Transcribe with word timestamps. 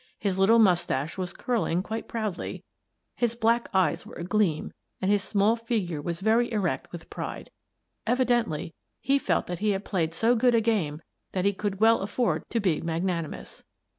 His 0.17 0.39
little 0.39 0.57
moustache 0.57 1.15
was 1.15 1.31
curling 1.31 1.83
quite 1.83 2.07
proudly, 2.07 2.63
his 3.17 3.35
black 3.35 3.69
eyes 3.71 4.03
were 4.03 4.15
agleam, 4.19 4.73
and 4.99 5.11
his 5.11 5.21
small 5.21 5.55
figure 5.55 6.01
was 6.01 6.21
very 6.21 6.51
erect 6.51 6.91
with 6.91 7.11
pride. 7.11 7.51
Evidently, 8.07 8.73
he 8.99 9.19
felt 9.19 9.45
that 9.45 9.59
he 9.59 9.69
had 9.69 9.85
played 9.85 10.15
so 10.15 10.33
good 10.35 10.55
a 10.55 10.59
game 10.59 11.03
that 11.33 11.45
he 11.45 11.53
could 11.53 11.79
well 11.79 11.99
afford 11.99 12.49
to 12.49 12.59
be 12.59 12.81
magnanimous. 12.81 13.63